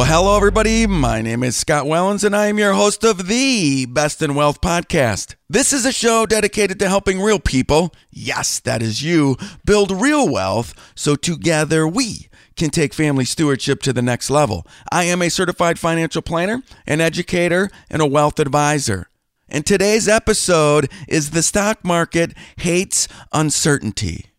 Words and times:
Well, 0.00 0.08
hello, 0.08 0.34
everybody. 0.34 0.86
My 0.86 1.20
name 1.20 1.42
is 1.42 1.58
Scott 1.58 1.84
Wellens, 1.84 2.24
and 2.24 2.34
I 2.34 2.46
am 2.46 2.58
your 2.58 2.72
host 2.72 3.04
of 3.04 3.28
the 3.28 3.84
Best 3.84 4.22
in 4.22 4.34
Wealth 4.34 4.62
podcast. 4.62 5.34
This 5.46 5.74
is 5.74 5.84
a 5.84 5.92
show 5.92 6.24
dedicated 6.24 6.78
to 6.78 6.88
helping 6.88 7.20
real 7.20 7.38
people, 7.38 7.92
yes, 8.10 8.60
that 8.60 8.80
is 8.80 9.02
you, 9.02 9.36
build 9.66 9.90
real 9.90 10.26
wealth 10.26 10.72
so 10.94 11.16
together 11.16 11.86
we 11.86 12.30
can 12.56 12.70
take 12.70 12.94
family 12.94 13.26
stewardship 13.26 13.82
to 13.82 13.92
the 13.92 14.00
next 14.00 14.30
level. 14.30 14.66
I 14.90 15.04
am 15.04 15.20
a 15.20 15.28
certified 15.28 15.78
financial 15.78 16.22
planner, 16.22 16.62
an 16.86 17.02
educator, 17.02 17.68
and 17.90 18.00
a 18.00 18.06
wealth 18.06 18.40
advisor. 18.40 19.10
And 19.50 19.66
today's 19.66 20.08
episode 20.08 20.90
is 21.08 21.32
The 21.32 21.42
Stock 21.42 21.84
Market 21.84 22.32
Hates 22.56 23.06
Uncertainty. 23.34 24.30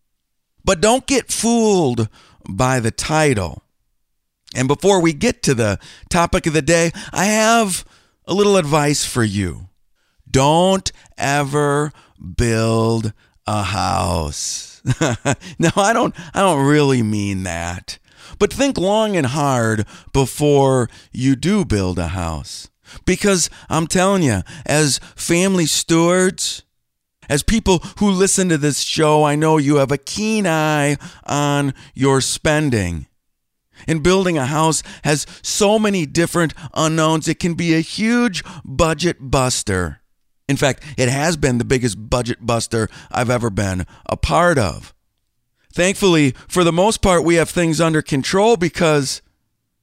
But 0.66 0.82
don't 0.82 1.06
get 1.06 1.32
fooled 1.32 2.10
by 2.50 2.80
the 2.80 2.90
title. 2.90 3.62
And 4.56 4.68
before 4.68 5.02
we 5.02 5.14
get 5.14 5.44
to 5.44 5.54
the 5.54 5.80
topic 6.10 6.46
of 6.46 6.54
the 6.54 6.62
day, 6.62 6.92
I 7.14 7.26
have 7.26 7.86
a 8.26 8.34
little 8.34 8.58
advice 8.58 9.06
for 9.06 9.24
you. 9.24 9.70
Don't 10.30 10.92
ever 11.18 11.92
build 12.38 13.14
a 13.48 13.64
house. 13.64 14.82
no, 15.60 15.70
I 15.76 15.94
don't 15.94 16.16
I 16.34 16.42
don't 16.42 16.66
really 16.66 17.04
mean 17.04 17.44
that. 17.44 18.00
But 18.40 18.54
think 18.54 18.78
long 18.78 19.16
and 19.16 19.28
hard 19.28 19.86
before 20.14 20.90
you 21.12 21.36
do 21.36 21.66
build 21.66 22.00
a 22.00 22.10
house. 22.10 22.70
Because 23.06 23.50
I'm 23.70 23.88
telling 23.88 24.24
you, 24.24 24.42
as 24.66 25.00
family 25.16 25.66
stewards, 25.66 26.64
as 27.30 27.44
people 27.44 27.80
who 28.00 28.10
listen 28.12 28.50
to 28.50 28.58
this 28.58 28.82
show, 28.82 29.24
I 29.24 29.36
know 29.36 29.58
you 29.58 29.78
have 29.78 29.92
a 29.92 29.98
keen 29.98 30.46
eye 30.46 30.98
on 31.26 31.74
your 31.94 32.20
spending. 32.20 33.08
And 33.88 34.04
building 34.04 34.38
a 34.38 34.46
house 34.46 34.84
has 35.04 35.26
so 35.42 35.80
many 35.80 36.06
different 36.06 36.54
unknowns, 36.74 37.28
it 37.28 37.40
can 37.40 37.54
be 37.54 37.74
a 37.74 37.82
huge 37.82 38.44
budget 38.64 39.18
buster. 39.20 40.02
In 40.48 40.58
fact, 40.58 40.84
it 40.98 41.10
has 41.10 41.38
been 41.38 41.60
the 41.60 41.66
biggest 41.66 42.10
budget 42.10 42.46
buster 42.46 42.90
I've 43.10 43.30
ever 43.30 43.50
been 43.50 43.86
a 44.06 44.18
part 44.18 44.58
of. 44.58 44.94
Thankfully, 45.74 46.32
for 46.48 46.64
the 46.64 46.74
most 46.74 47.02
part, 47.02 47.24
we 47.24 47.36
have 47.36 47.50
things 47.50 47.80
under 47.80 48.02
control 48.02 48.58
because 48.58 49.22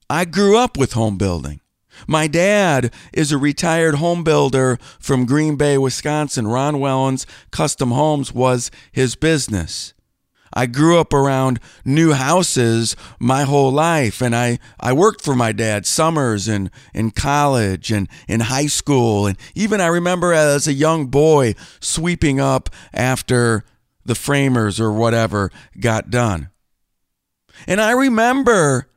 I 0.09 0.25
grew 0.25 0.57
up 0.57 0.77
with 0.77 0.93
home 0.93 1.17
building. 1.17 1.61
My 2.07 2.27
dad 2.27 2.93
is 3.13 3.31
a 3.31 3.37
retired 3.37 3.95
home 3.95 4.23
builder 4.23 4.77
from 4.99 5.25
Green 5.25 5.55
Bay, 5.55 5.77
Wisconsin. 5.77 6.47
Ron 6.47 6.75
Wellens 6.75 7.25
Custom 7.51 7.91
Homes 7.91 8.33
was 8.33 8.71
his 8.91 9.15
business. 9.15 9.93
I 10.53 10.65
grew 10.65 10.99
up 10.99 11.13
around 11.13 11.59
new 11.85 12.13
houses 12.13 12.95
my 13.19 13.43
whole 13.43 13.71
life, 13.71 14.21
and 14.21 14.35
I, 14.35 14.59
I 14.79 14.93
worked 14.93 15.23
for 15.23 15.35
my 15.35 15.51
dad 15.51 15.85
summers 15.85 16.47
and 16.47 16.69
in 16.93 17.11
college 17.11 17.91
and 17.91 18.07
in 18.27 18.41
high 18.41 18.67
school. 18.67 19.27
And 19.27 19.37
even 19.55 19.79
I 19.81 19.87
remember 19.87 20.33
as 20.33 20.67
a 20.67 20.73
young 20.73 21.07
boy 21.07 21.55
sweeping 21.79 22.39
up 22.39 22.69
after 22.93 23.63
the 24.05 24.15
framers 24.15 24.79
or 24.79 24.91
whatever 24.91 25.51
got 25.79 26.09
done. 26.09 26.49
And 27.67 27.79
I 27.79 27.91
remember 27.91 28.88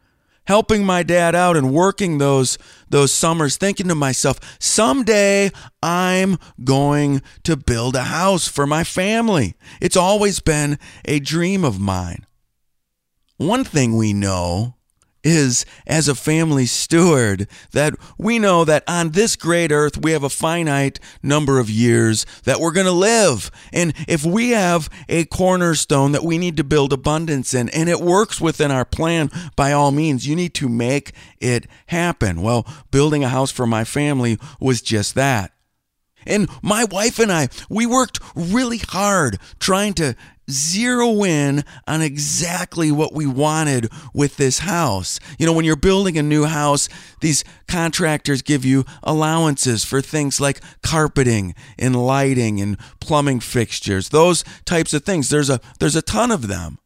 helping 0.46 0.84
my 0.84 1.02
dad 1.02 1.34
out 1.34 1.56
and 1.56 1.72
working 1.72 2.18
those 2.18 2.58
those 2.88 3.12
summers 3.12 3.56
thinking 3.56 3.88
to 3.88 3.94
myself 3.94 4.38
someday 4.58 5.50
I'm 5.82 6.38
going 6.62 7.22
to 7.44 7.56
build 7.56 7.96
a 7.96 8.04
house 8.04 8.48
for 8.48 8.66
my 8.66 8.84
family. 8.84 9.54
It's 9.80 9.96
always 9.96 10.40
been 10.40 10.78
a 11.04 11.20
dream 11.20 11.64
of 11.64 11.80
mine. 11.80 12.26
One 13.36 13.64
thing 13.64 13.96
we 13.96 14.12
know 14.12 14.76
is 15.24 15.64
as 15.86 16.08
a 16.08 16.14
family 16.14 16.66
steward 16.66 17.46
that 17.72 17.94
we 18.18 18.38
know 18.38 18.64
that 18.64 18.84
on 18.88 19.10
this 19.10 19.36
great 19.36 19.70
earth 19.70 19.98
we 20.02 20.12
have 20.12 20.24
a 20.24 20.28
finite 20.28 20.98
number 21.22 21.58
of 21.58 21.70
years 21.70 22.26
that 22.44 22.60
we're 22.60 22.72
going 22.72 22.86
to 22.86 22.92
live. 22.92 23.50
And 23.72 23.94
if 24.08 24.24
we 24.24 24.50
have 24.50 24.88
a 25.08 25.24
cornerstone 25.26 26.12
that 26.12 26.24
we 26.24 26.38
need 26.38 26.56
to 26.56 26.64
build 26.64 26.92
abundance 26.92 27.54
in 27.54 27.68
and 27.70 27.88
it 27.88 28.00
works 28.00 28.40
within 28.40 28.70
our 28.70 28.84
plan, 28.84 29.30
by 29.56 29.72
all 29.72 29.90
means, 29.92 30.26
you 30.26 30.36
need 30.36 30.54
to 30.54 30.68
make 30.68 31.12
it 31.40 31.66
happen. 31.86 32.42
Well, 32.42 32.66
building 32.90 33.24
a 33.24 33.28
house 33.28 33.50
for 33.50 33.66
my 33.66 33.84
family 33.84 34.38
was 34.60 34.82
just 34.82 35.14
that. 35.14 35.52
And 36.26 36.48
my 36.62 36.84
wife 36.84 37.18
and 37.18 37.32
I, 37.32 37.48
we 37.68 37.86
worked 37.86 38.20
really 38.34 38.78
hard 38.78 39.38
trying 39.58 39.94
to 39.94 40.16
zero 40.50 41.24
in 41.24 41.64
on 41.86 42.02
exactly 42.02 42.90
what 42.90 43.12
we 43.12 43.26
wanted 43.26 43.88
with 44.12 44.36
this 44.36 44.60
house. 44.60 45.20
You 45.38 45.46
know, 45.46 45.52
when 45.52 45.64
you're 45.64 45.76
building 45.76 46.18
a 46.18 46.22
new 46.22 46.44
house, 46.44 46.88
these 47.20 47.44
contractors 47.68 48.42
give 48.42 48.64
you 48.64 48.84
allowances 49.02 49.84
for 49.84 50.00
things 50.00 50.40
like 50.40 50.60
carpeting 50.82 51.54
and 51.78 51.96
lighting 51.96 52.60
and 52.60 52.76
plumbing 53.00 53.40
fixtures. 53.40 54.08
Those 54.10 54.44
types 54.64 54.92
of 54.92 55.04
things. 55.04 55.28
There's 55.28 55.50
a 55.50 55.60
there's 55.78 55.96
a 55.96 56.02
ton 56.02 56.30
of 56.30 56.48
them. 56.48 56.78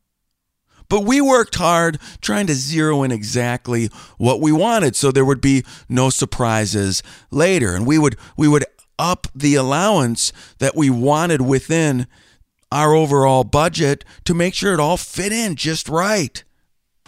But 0.88 1.00
we 1.00 1.20
worked 1.20 1.56
hard 1.56 1.98
trying 2.20 2.46
to 2.46 2.54
zero 2.54 3.02
in 3.02 3.10
exactly 3.10 3.86
what 4.18 4.40
we 4.40 4.52
wanted 4.52 4.94
so 4.94 5.10
there 5.10 5.24
would 5.24 5.40
be 5.40 5.64
no 5.88 6.10
surprises 6.10 7.02
later 7.32 7.74
and 7.74 7.86
we 7.86 7.98
would 7.98 8.16
we 8.36 8.46
would 8.46 8.64
up 8.98 9.26
the 9.34 9.54
allowance 9.54 10.32
that 10.58 10.76
we 10.76 10.90
wanted 10.90 11.42
within 11.42 12.06
our 12.72 12.94
overall 12.94 13.44
budget 13.44 14.04
to 14.24 14.34
make 14.34 14.54
sure 14.54 14.74
it 14.74 14.80
all 14.80 14.96
fit 14.96 15.32
in 15.32 15.56
just 15.56 15.88
right. 15.88 16.42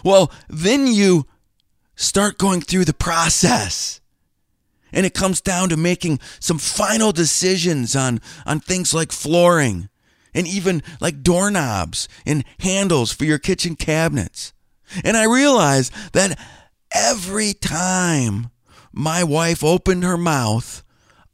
Well, 0.03 0.31
then 0.47 0.87
you 0.87 1.25
start 1.95 2.37
going 2.37 2.61
through 2.61 2.85
the 2.85 2.93
process. 2.93 3.99
And 4.91 5.05
it 5.05 5.13
comes 5.13 5.41
down 5.41 5.69
to 5.69 5.77
making 5.77 6.19
some 6.39 6.57
final 6.57 7.11
decisions 7.11 7.95
on, 7.95 8.21
on 8.45 8.59
things 8.59 8.93
like 8.93 9.11
flooring 9.11 9.89
and 10.33 10.47
even 10.47 10.81
like 10.99 11.21
doorknobs 11.21 12.07
and 12.25 12.43
handles 12.59 13.11
for 13.11 13.25
your 13.25 13.37
kitchen 13.37 13.75
cabinets. 13.75 14.53
And 15.03 15.15
I 15.15 15.25
realized 15.25 15.93
that 16.13 16.39
every 16.91 17.53
time 17.53 18.49
my 18.91 19.23
wife 19.23 19.63
opened 19.63 20.03
her 20.03 20.17
mouth, 20.17 20.83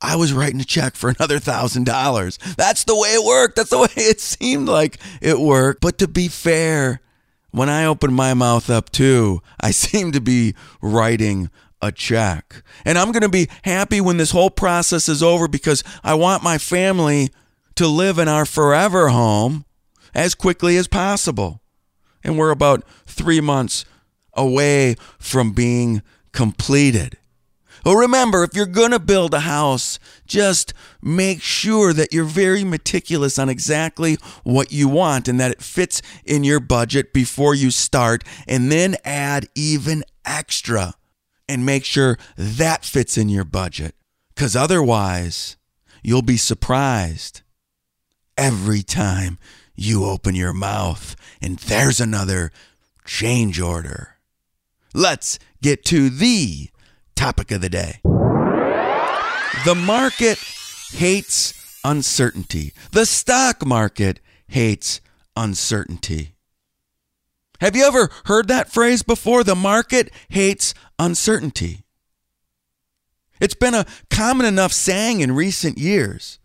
I 0.01 0.15
was 0.15 0.33
writing 0.33 0.59
a 0.59 0.65
check 0.65 0.95
for 0.95 1.09
another 1.17 1.39
thousand 1.39 1.85
dollars. 1.85 2.37
That's 2.57 2.83
the 2.83 2.95
way 2.95 3.09
it 3.09 3.23
worked. 3.23 3.55
That's 3.55 3.69
the 3.69 3.79
way 3.81 3.89
it 3.95 4.21
seemed 4.21 4.67
like 4.67 4.99
it 5.21 5.39
worked. 5.39 5.81
But 5.81 5.97
to 5.99 6.07
be 6.07 6.27
fair, 6.27 7.01
when 7.51 7.69
I 7.69 7.85
opened 7.85 8.15
my 8.15 8.33
mouth 8.33 8.69
up 8.69 8.89
too, 8.91 9.41
I 9.59 9.71
seemed 9.71 10.13
to 10.13 10.21
be 10.21 10.55
writing 10.81 11.49
a 11.81 11.91
check. 11.91 12.63
And 12.83 12.97
I'm 12.97 13.11
going 13.11 13.21
to 13.21 13.29
be 13.29 13.47
happy 13.63 14.01
when 14.01 14.17
this 14.17 14.31
whole 14.31 14.49
process 14.49 15.07
is 15.07 15.21
over 15.21 15.47
because 15.47 15.83
I 16.03 16.15
want 16.15 16.43
my 16.43 16.57
family 16.57 17.29
to 17.75 17.87
live 17.87 18.17
in 18.17 18.27
our 18.27 18.45
forever 18.45 19.09
home 19.09 19.65
as 20.13 20.33
quickly 20.35 20.77
as 20.77 20.87
possible. 20.87 21.61
And 22.23 22.37
we're 22.37 22.51
about 22.51 22.83
three 23.05 23.41
months 23.41 23.85
away 24.33 24.95
from 25.19 25.51
being 25.51 26.01
completed. 26.31 27.17
Well, 27.85 27.95
remember, 27.97 28.43
if 28.43 28.55
you're 28.55 28.65
going 28.65 28.91
to 28.91 28.99
build 28.99 29.35
a 29.35 29.41
house, 29.41 29.99
just 30.25 30.73
make 31.03 31.39
sure 31.39 31.93
that 31.93 32.11
you're 32.11 32.23
very 32.23 32.63
meticulous 32.63 33.37
on 33.37 33.47
exactly 33.47 34.17
what 34.43 34.71
you 34.71 34.89
want 34.89 35.27
and 35.27 35.39
that 35.39 35.51
it 35.51 35.61
fits 35.61 36.01
in 36.25 36.43
your 36.43 36.59
budget 36.59 37.13
before 37.13 37.53
you 37.53 37.69
start, 37.69 38.23
and 38.47 38.71
then 38.71 38.95
add 39.05 39.47
even 39.53 40.03
extra 40.25 40.95
and 41.47 41.63
make 41.63 41.85
sure 41.85 42.17
that 42.35 42.83
fits 42.83 43.19
in 43.19 43.29
your 43.29 43.45
budget. 43.45 43.93
Because 44.33 44.55
otherwise, 44.55 45.55
you'll 46.01 46.23
be 46.23 46.37
surprised 46.37 47.43
every 48.35 48.81
time 48.81 49.37
you 49.75 50.05
open 50.05 50.33
your 50.33 50.53
mouth 50.53 51.15
and 51.39 51.59
there's 51.59 52.01
another 52.01 52.51
change 53.05 53.59
order. 53.59 54.15
Let's 54.91 55.37
get 55.61 55.85
to 55.85 56.09
the 56.09 56.69
topic 57.15 57.51
of 57.51 57.61
the 57.61 57.69
day. 57.69 57.99
The 59.63 59.75
market 59.75 60.37
hates 60.91 61.79
uncertainty. 61.83 62.73
The 62.91 63.05
stock 63.05 63.65
market 63.65 64.19
hates 64.47 65.01
uncertainty. 65.35 66.35
Have 67.61 67.75
you 67.75 67.85
ever 67.85 68.09
heard 68.25 68.47
that 68.49 68.71
phrase 68.71 69.01
before? 69.01 69.43
The 69.43 69.55
market 69.55 70.11
hates 70.29 70.73
uncertainty. 70.99 71.83
It's 73.39 73.55
been 73.55 73.73
a 73.73 73.85
common 74.09 74.45
enough 74.45 74.71
saying 74.71 75.21
in 75.21 75.31
recent 75.31 75.77
years. 75.77 76.39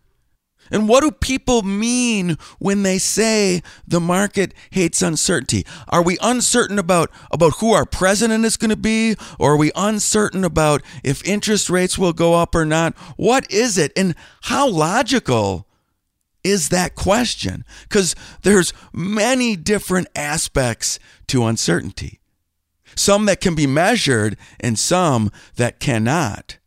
And 0.71 0.87
what 0.87 1.01
do 1.01 1.11
people 1.11 1.61
mean 1.61 2.37
when 2.59 2.83
they 2.83 2.97
say 2.97 3.61
the 3.85 3.99
market 3.99 4.53
hates 4.71 5.01
uncertainty? 5.01 5.65
Are 5.89 6.01
we 6.01 6.17
uncertain 6.21 6.79
about, 6.79 7.11
about 7.31 7.57
who 7.57 7.73
our 7.73 7.85
president 7.85 8.45
is 8.45 8.57
going 8.57 8.69
to 8.69 8.77
be? 8.77 9.15
Or 9.37 9.53
are 9.53 9.57
we 9.57 9.71
uncertain 9.75 10.43
about 10.43 10.81
if 11.03 11.23
interest 11.25 11.69
rates 11.69 11.97
will 11.97 12.13
go 12.13 12.33
up 12.35 12.55
or 12.55 12.65
not? 12.65 12.97
What 13.17 13.51
is 13.51 13.77
it? 13.77 13.91
And 13.95 14.15
how 14.43 14.67
logical 14.67 15.67
is 16.43 16.69
that 16.69 16.95
question? 16.95 17.65
Because 17.83 18.15
there's 18.41 18.73
many 18.93 19.55
different 19.55 20.07
aspects 20.15 20.97
to 21.27 21.45
uncertainty. 21.45 22.19
Some 22.95 23.25
that 23.25 23.41
can 23.41 23.55
be 23.55 23.67
measured 23.67 24.37
and 24.59 24.77
some 24.77 25.31
that 25.55 25.79
cannot. 25.79 26.57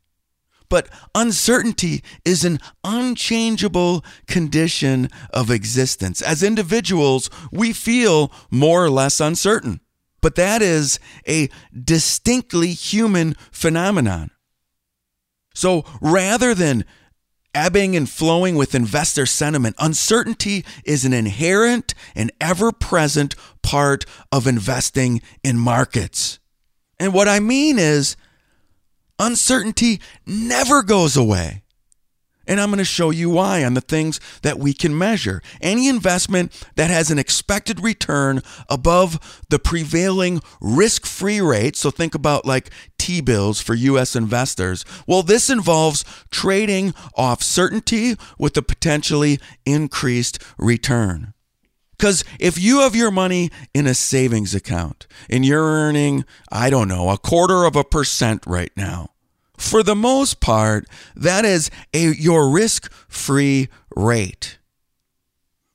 But 0.75 0.89
uncertainty 1.15 2.03
is 2.25 2.45
an 2.45 2.59
unchangeable 2.83 4.05
condition 4.27 5.09
of 5.33 5.49
existence. 5.49 6.21
As 6.21 6.43
individuals, 6.43 7.31
we 7.53 7.73
feel 7.73 8.33
more 8.51 8.85
or 8.85 8.91
less 8.91 9.21
uncertain. 9.21 9.79
But 10.21 10.35
that 10.35 10.63
is 10.63 10.99
a 11.29 11.49
distinctly 11.73 12.73
human 12.73 13.37
phenomenon. 13.53 14.33
So 15.55 15.85
rather 16.01 16.57
than 16.57 16.85
ebbing 17.55 17.95
and 17.95 18.11
flowing 18.11 18.57
with 18.57 18.75
investor 18.75 19.27
sentiment, 19.27 19.77
uncertainty 19.79 20.65
is 20.85 21.05
an 21.05 21.13
inherent 21.13 21.95
and 22.17 22.33
ever 22.41 22.73
present 22.73 23.37
part 23.63 24.07
of 24.33 24.49
investing 24.49 25.23
in 25.45 25.57
markets. 25.57 26.41
And 26.99 27.15
what 27.15 27.29
I 27.29 27.39
mean 27.39 27.79
is, 27.79 28.17
Uncertainty 29.19 30.01
never 30.27 30.83
goes 30.83 31.17
away. 31.17 31.63
And 32.47 32.61
I'm 32.61 32.69
going 32.69 32.79
to 32.79 32.85
show 32.85 33.11
you 33.11 33.31
why 33.31 33.65
on 33.65 33.75
the 33.75 33.81
things 33.81 34.21
that 34.43 34.59
we 34.59 34.75
can 34.75 34.97
measure. 34.97 35.41
Any 35.61 35.89
investment 35.89 36.53
that 36.77 36.91
has 36.91 37.11
an 37.11 37.19
expected 37.19 37.81
return 37.81 38.43
above 38.69 39.43
the 39.49 39.59
prevailing 39.59 40.43
risk 40.61 41.07
free 41.07 41.41
rate, 41.41 41.77
so 41.77 41.91
think 41.91 42.15
about 42.15 42.45
like 42.45 42.71
T 42.99 43.21
bills 43.21 43.61
for 43.61 43.75
US 43.75 44.15
investors, 44.15 44.85
well, 45.07 45.23
this 45.23 45.49
involves 45.49 46.05
trading 46.31 46.93
off 47.17 47.43
certainty 47.43 48.17
with 48.39 48.57
a 48.57 48.63
potentially 48.63 49.39
increased 49.65 50.43
return. 50.59 51.34
Because 52.05 52.23
if 52.39 52.59
you 52.59 52.81
have 52.81 52.95
your 52.95 53.11
money 53.11 53.49
in 53.73 53.87
a 53.87 53.95
savings 53.95 54.55
account 54.55 55.07
and 55.31 55.43
you're 55.43 55.65
earning, 55.65 56.27
I 56.53 56.69
don't 56.69 56.87
know, 56.87 57.09
a 57.09 57.17
quarter 57.17 57.65
of 57.65 57.77
a 57.77 57.83
percent 57.83 58.45
right 58.47 58.71
now, 58.77 59.13
for 59.57 59.83
the 59.83 59.95
most 59.95 60.39
part, 60.39 60.87
that 61.17 61.47
is 61.47 61.71
a, 61.95 62.15
your 62.15 62.51
risk 62.51 62.93
free 63.09 63.71
rate. 63.97 64.59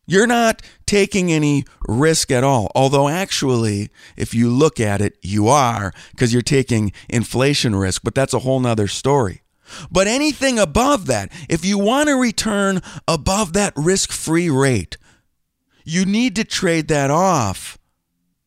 You're 0.06 0.28
not 0.28 0.62
taking 0.86 1.32
any 1.32 1.66
risk 1.88 2.30
at 2.30 2.44
all. 2.44 2.72
Although, 2.76 3.10
actually, 3.10 3.90
if 4.16 4.36
you 4.36 4.52
look 4.52 4.80
at 4.80 5.02
it, 5.02 5.18
you 5.24 5.48
are 5.48 5.92
because 6.12 6.32
you're 6.32 6.44
taking 6.44 6.92
inflation 7.10 7.76
risk, 7.76 8.04
but 8.04 8.14
that's 8.14 8.36
a 8.36 8.40
whole 8.40 8.60
nother 8.60 8.88
story. 8.88 9.42
But 9.90 10.06
anything 10.06 10.60
above 10.60 11.08
that, 11.08 11.32
if 11.50 11.66
you 11.66 11.80
want 11.80 12.08
to 12.10 12.22
return 12.22 12.82
above 13.08 13.54
that 13.54 13.74
risk 13.76 14.12
free 14.12 14.52
rate, 14.52 14.99
you 15.90 16.06
need 16.06 16.36
to 16.36 16.44
trade 16.44 16.88
that 16.88 17.10
off 17.10 17.78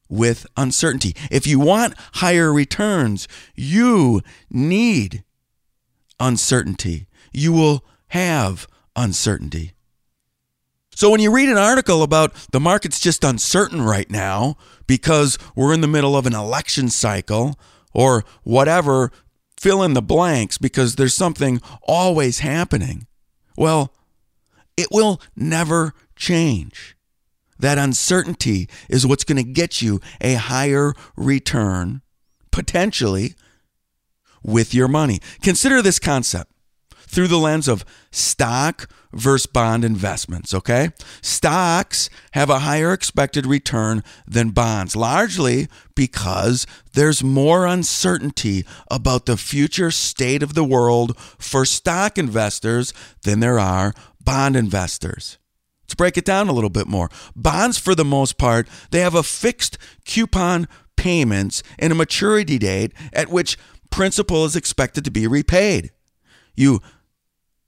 with 0.09 0.47
uncertainty. 0.57 1.17
If 1.31 1.47
you 1.47 1.59
want 1.59 1.95
higher 2.15 2.53
returns, 2.53 3.27
you 3.55 4.21
need 4.51 5.25
uncertainty. 6.21 7.09
You 7.33 7.53
will 7.53 7.85
have 8.09 8.69
uncertainty. 8.95 9.73
So 10.95 11.11
when 11.11 11.21
you 11.21 11.35
read 11.35 11.49
an 11.49 11.57
article 11.57 12.03
about 12.03 12.35
the 12.53 12.61
market's 12.61 13.01
just 13.01 13.25
uncertain 13.25 13.81
right 13.83 14.11
now 14.11 14.57
because 14.87 15.39
we're 15.57 15.73
in 15.73 15.81
the 15.81 15.89
middle 15.89 16.17
of 16.17 16.27
an 16.27 16.35
election 16.35 16.91
cycle 16.91 17.59
or 17.95 18.25
whatever, 18.43 19.11
fill 19.59 19.83
in 19.83 19.95
the 19.95 20.03
blanks 20.03 20.59
because 20.59 20.97
there's 20.97 21.15
something 21.15 21.61
always 21.83 22.41
happening. 22.41 23.07
Well, 23.57 23.95
it 24.77 24.89
will 24.93 25.21
never 25.35 25.95
change. 26.15 26.97
That 27.63 27.79
uncertainty 27.79 28.69
is 28.89 29.07
what's 29.07 29.23
going 29.23 29.43
to 29.43 29.51
get 29.51 29.81
you 29.81 30.01
a 30.21 30.35
higher 30.35 30.95
return, 31.17 32.03
potentially, 32.51 33.35
with 34.43 34.75
your 34.75 34.89
money. 34.89 35.21
Consider 35.43 35.81
this 35.81 36.01
concept 36.01 36.51
through 37.07 37.29
the 37.29 37.39
lens 37.39 37.69
of 37.69 37.85
stock 38.11 38.91
versus 39.13 39.47
bond 39.47 39.85
investments, 39.85 40.53
okay? 40.53 40.91
Stocks 41.21 42.11
have 42.33 42.51
a 42.51 42.61
higher 42.61 42.93
expected 42.93 43.47
return 43.47 44.03
than 44.27 44.51
bonds, 44.51 44.97
largely 44.97 45.69
because 45.95 46.67
there's 46.95 47.23
more 47.23 47.65
uncertainty 47.65 48.65
about 48.91 49.27
the 49.27 49.37
future 49.37 49.93
state 49.93 50.43
of 50.43 50.55
the 50.55 50.65
world 50.65 51.17
for 51.39 51.65
stock 51.65 52.19
investors 52.19 52.93
than 53.23 53.39
there 53.39 53.61
are 53.61 53.93
bond 54.25 54.57
investors. 54.57 55.39
Let's 55.85 55.95
break 55.95 56.17
it 56.17 56.25
down 56.25 56.49
a 56.49 56.53
little 56.53 56.71
bit 56.71 56.87
more. 56.87 57.11
Bonds, 57.37 57.79
for 57.79 57.95
the 57.95 58.05
most 58.05 58.39
part, 58.39 58.69
they 58.91 59.01
have 59.01 59.15
a 59.15 59.23
fixed 59.23 59.79
coupon 60.05 60.69
payments 60.97 61.63
and 61.79 61.93
a 61.93 61.97
maturity 61.97 62.59
date 62.59 62.93
at 63.13 63.29
which 63.29 63.59
principal 63.91 64.45
is 64.45 64.57
expected 64.57 65.05
to 65.05 65.11
be 65.11 65.27
repaid. 65.27 65.91
You 66.55 66.81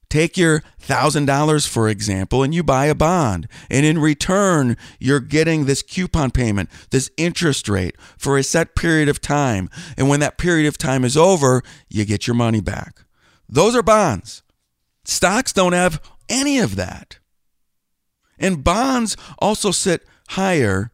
take 0.08 0.37
your 0.37 0.62
$1,000, 0.81 1.69
for 1.69 1.88
example, 1.88 2.44
and 2.44 2.55
you 2.55 2.62
buy 2.62 2.87
a 2.87 2.94
bond. 2.94 3.49
And 3.69 3.84
in 3.84 3.99
return, 3.99 4.76
you're 5.00 5.19
getting 5.20 5.64
this 5.64 5.82
coupon 5.82 6.31
payment, 6.31 6.70
this 6.90 7.11
interest 7.16 7.69
rate 7.69 7.96
for 8.16 8.38
a 8.38 8.44
set 8.44 8.76
period 8.76 9.08
of 9.08 9.20
time. 9.20 9.69
And 9.96 10.08
when 10.08 10.20
that 10.20 10.38
period 10.38 10.69
of 10.69 10.78
time 10.78 11.05
is 11.05 11.16
over, 11.16 11.62
you 11.88 12.05
get 12.05 12.26
your 12.28 12.37
money 12.37 12.61
back. 12.61 13.05
Those 13.49 13.75
are 13.75 13.82
bonds. 13.82 14.43
Stocks 15.05 15.52
don't 15.52 15.72
have 15.72 16.00
any 16.28 16.61
of 16.61 16.76
that. 16.76 17.19
And 18.39 18.65
bonds 18.65 19.17
also 19.39 19.71
sit 19.71 20.05
higher 20.31 20.91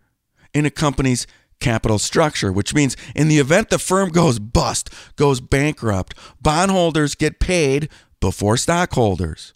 in 0.52 0.66
a 0.66 0.70
company's 0.70 1.26
capital 1.60 1.98
structure, 1.98 2.52
which 2.52 2.74
means 2.74 2.96
in 3.14 3.28
the 3.28 3.38
event 3.38 3.70
the 3.70 3.78
firm 3.78 4.08
goes 4.08 4.38
bust, 4.38 4.90
goes 5.16 5.40
bankrupt, 5.40 6.14
bondholders 6.40 7.14
get 7.14 7.38
paid 7.38 7.88
before 8.20 8.56
stockholders. 8.56 9.54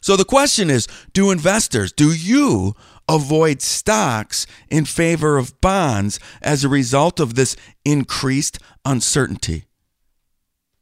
So 0.00 0.16
the 0.16 0.24
question 0.24 0.70
is 0.70 0.88
do 1.12 1.30
investors, 1.30 1.92
do 1.92 2.12
you 2.12 2.74
avoid 3.08 3.60
stocks 3.60 4.46
in 4.70 4.84
favor 4.84 5.36
of 5.36 5.60
bonds 5.60 6.18
as 6.40 6.64
a 6.64 6.68
result 6.68 7.20
of 7.20 7.34
this 7.34 7.56
increased 7.84 8.58
uncertainty? 8.84 9.64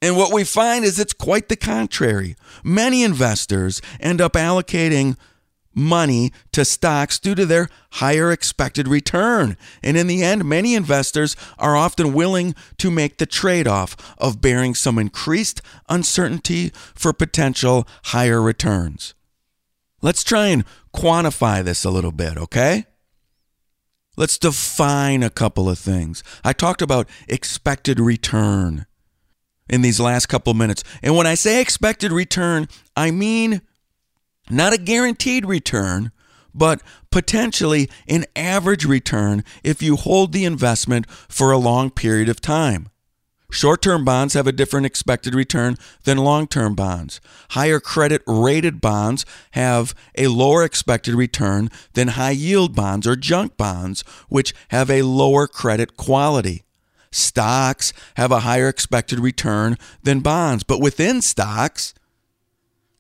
And 0.01 0.17
what 0.17 0.33
we 0.33 0.45
find 0.45 0.85
is 0.85 1.01
it's 1.01 1.13
quite 1.13 1.49
the 1.49 1.57
contrary. 1.57 2.37
Many 2.63 3.03
investors 3.03 3.83
end 3.99 4.21
up 4.21 4.35
allocating 4.35 5.17
money 5.79 6.33
to 6.53 6.65
stocks 6.65 7.19
due 7.19 7.35
to 7.35 7.47
their 7.47 7.69
higher 7.93 8.31
expected 8.33 8.89
return. 8.89 9.57
And 9.83 9.97
in 9.97 10.07
the 10.07 10.23
end, 10.23 10.45
many 10.45 10.75
investors 10.75 11.37
are 11.59 11.77
often 11.77 12.13
willing 12.13 12.55
to 12.79 12.91
make 12.91 13.19
the 13.19 13.27
trade 13.27 13.67
off 13.67 13.97
of 14.19 14.41
bearing 14.41 14.75
some 14.75 14.99
increased 14.99 15.63
uncertainty 15.89 16.71
for 16.95 17.13
potential 17.13 17.87
higher 18.07 18.43
returns. 18.43 19.15
Let's 20.03 20.25
try 20.25 20.49
and 20.49 20.65
quantify 20.95 21.65
this 21.65 21.85
a 21.85 21.91
little 21.91 22.13
bit, 22.13 22.37
okay? 22.37 22.87
Let's 24.17 24.39
define 24.39 25.23
a 25.23 25.31
couple 25.31 25.71
of 25.71 25.79
things. 25.79 26.25
I 26.45 26.53
talked 26.53 26.83
about 26.83 27.09
expected 27.29 28.01
return 28.01 28.87
in 29.69 29.83
these 29.83 30.01
last 30.01 30.27
couple 30.27 30.55
minutes. 30.55 30.83
And 31.03 31.17
when 31.17 31.27
I 31.27 31.35
say 31.35 31.61
expected 31.61 32.11
return, 32.11 32.69
I 32.97 33.11
mean 33.11 33.61
not 34.51 34.73
a 34.73 34.79
guaranteed 34.79 35.47
return, 35.47 36.13
but 36.55 36.83
potentially 37.11 37.89
an 38.09 38.25
average 38.35 38.85
return 38.85 39.45
if 39.63 39.83
you 39.83 39.97
hold 39.97 40.33
the 40.33 40.45
investment 40.45 41.09
for 41.11 41.53
a 41.53 41.59
long 41.59 41.91
period 41.91 42.29
of 42.29 42.41
time. 42.41 42.89
Short 43.51 43.81
term 43.81 44.05
bonds 44.05 44.35
have 44.35 44.47
a 44.47 44.53
different 44.53 44.85
expected 44.85 45.35
return 45.35 45.77
than 46.05 46.19
long 46.19 46.47
term 46.47 46.75
bonds. 46.75 47.19
Higher 47.51 47.81
credit 47.81 48.23
rated 48.27 48.81
bonds 48.81 49.25
have 49.53 49.95
a 50.19 50.27
lower 50.27 50.63
expected 50.63 51.15
return 51.15 51.71
than 51.95 52.09
high 52.09 52.33
yield 52.33 52.75
bonds 52.75 53.07
or 53.07 53.17
junk 53.17 53.57
bonds, 53.57 54.05
which 54.29 54.53
have 54.69 54.91
a 54.91 55.03
lower 55.03 55.47
credit 55.47 55.97
quality. 55.97 56.65
Stocks 57.11 57.95
have 58.17 58.31
a 58.31 58.41
higher 58.41 58.69
expected 58.69 59.19
return 59.19 59.79
than 60.03 60.21
bonds, 60.21 60.63
but 60.63 60.83
within 60.83 61.23
stocks, 61.23 61.95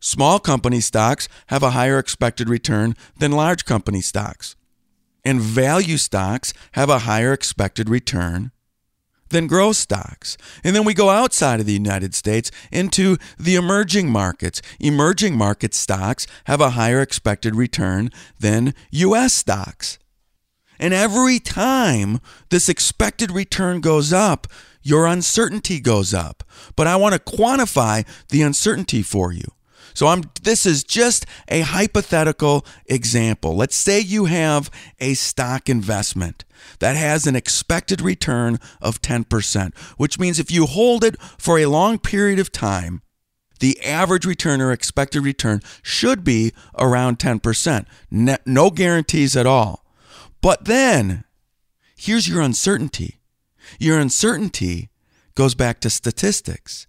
Small 0.00 0.38
company 0.38 0.80
stocks 0.80 1.28
have 1.48 1.62
a 1.62 1.70
higher 1.70 1.98
expected 1.98 2.48
return 2.48 2.94
than 3.18 3.32
large 3.32 3.64
company 3.64 4.00
stocks. 4.00 4.54
And 5.24 5.40
value 5.40 5.96
stocks 5.96 6.54
have 6.72 6.88
a 6.88 7.00
higher 7.00 7.32
expected 7.32 7.88
return 7.88 8.52
than 9.30 9.46
growth 9.46 9.76
stocks. 9.76 10.36
And 10.64 10.74
then 10.74 10.84
we 10.84 10.94
go 10.94 11.10
outside 11.10 11.60
of 11.60 11.66
the 11.66 11.72
United 11.72 12.14
States 12.14 12.50
into 12.70 13.18
the 13.38 13.56
emerging 13.56 14.10
markets. 14.10 14.62
Emerging 14.80 15.36
market 15.36 15.74
stocks 15.74 16.26
have 16.44 16.60
a 16.60 16.70
higher 16.70 17.00
expected 17.00 17.54
return 17.54 18.10
than 18.38 18.74
US 18.90 19.34
stocks. 19.34 19.98
And 20.78 20.94
every 20.94 21.40
time 21.40 22.20
this 22.50 22.68
expected 22.68 23.32
return 23.32 23.80
goes 23.80 24.12
up, 24.12 24.46
your 24.80 25.06
uncertainty 25.06 25.80
goes 25.80 26.14
up. 26.14 26.44
But 26.76 26.86
I 26.86 26.96
want 26.96 27.14
to 27.14 27.20
quantify 27.20 28.06
the 28.28 28.42
uncertainty 28.42 29.02
for 29.02 29.32
you. 29.32 29.57
So 29.98 30.06
I'm 30.06 30.30
this 30.44 30.64
is 30.64 30.84
just 30.84 31.26
a 31.48 31.62
hypothetical 31.62 32.64
example. 32.86 33.56
Let's 33.56 33.74
say 33.74 33.98
you 33.98 34.26
have 34.26 34.70
a 35.00 35.14
stock 35.14 35.68
investment 35.68 36.44
that 36.78 36.94
has 36.94 37.26
an 37.26 37.34
expected 37.34 38.00
return 38.00 38.60
of 38.80 39.02
10%, 39.02 39.76
which 39.96 40.16
means 40.16 40.38
if 40.38 40.52
you 40.52 40.66
hold 40.66 41.02
it 41.02 41.20
for 41.36 41.58
a 41.58 41.66
long 41.66 41.98
period 41.98 42.38
of 42.38 42.52
time, 42.52 43.02
the 43.58 43.84
average 43.84 44.24
return 44.24 44.60
or 44.60 44.70
expected 44.70 45.24
return 45.24 45.62
should 45.82 46.22
be 46.22 46.52
around 46.78 47.18
10%. 47.18 47.86
No 48.46 48.70
guarantees 48.70 49.36
at 49.36 49.46
all. 49.46 49.84
But 50.40 50.66
then 50.66 51.24
here's 51.96 52.28
your 52.28 52.40
uncertainty. 52.40 53.20
Your 53.80 53.98
uncertainty 53.98 54.90
goes 55.34 55.56
back 55.56 55.80
to 55.80 55.90
statistics. 55.90 56.87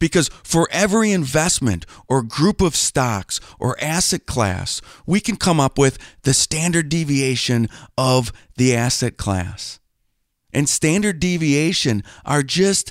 Because 0.00 0.28
for 0.42 0.66
every 0.72 1.12
investment 1.12 1.86
or 2.08 2.22
group 2.22 2.60
of 2.60 2.74
stocks 2.74 3.38
or 3.60 3.76
asset 3.80 4.26
class, 4.26 4.82
we 5.06 5.20
can 5.20 5.36
come 5.36 5.60
up 5.60 5.78
with 5.78 5.98
the 6.22 6.34
standard 6.34 6.88
deviation 6.88 7.68
of 7.96 8.32
the 8.56 8.74
asset 8.74 9.16
class. 9.16 9.78
And 10.52 10.68
standard 10.68 11.20
deviation 11.20 12.02
are 12.24 12.42
just 12.42 12.90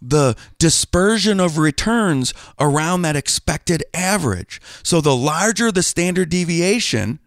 the 0.00 0.36
dispersion 0.58 1.40
of 1.40 1.58
returns 1.58 2.34
around 2.60 3.02
that 3.02 3.16
expected 3.16 3.82
average. 3.94 4.60
So 4.82 5.00
the 5.00 5.16
larger 5.16 5.72
the 5.72 5.82
standard 5.82 6.28
deviation, 6.28 7.20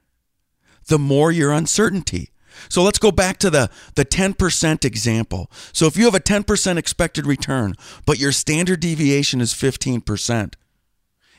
the 0.88 1.00
more 1.00 1.32
your 1.32 1.52
uncertainty. 1.52 2.32
So 2.70 2.84
let's 2.84 3.00
go 3.00 3.12
back 3.12 3.38
to 3.40 3.50
the, 3.50 3.70
the 3.96 4.06
10% 4.06 4.86
example. 4.86 5.50
So 5.74 5.86
if 5.86 5.98
you 5.98 6.06
have 6.06 6.16
a 6.16 6.20
10% 6.20 6.78
expected 6.78 7.26
return, 7.26 7.76
but 8.06 8.20
your 8.20 8.32
standard 8.32 8.80
deviation 8.80 9.42
is 9.42 9.54
15%, 9.54 10.54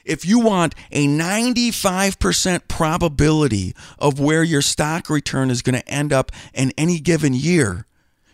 if 0.04 0.24
you 0.24 0.38
want 0.38 0.74
a 0.92 1.06
95% 1.06 2.68
probability 2.68 3.74
of 3.98 4.20
where 4.20 4.44
your 4.44 4.62
stock 4.62 5.10
return 5.10 5.50
is 5.50 5.62
going 5.62 5.78
to 5.78 5.88
end 5.88 6.12
up 6.12 6.30
in 6.54 6.72
any 6.78 7.00
given 7.00 7.34
year, 7.34 7.86